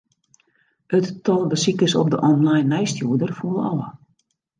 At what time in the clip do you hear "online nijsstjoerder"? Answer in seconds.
2.31-3.31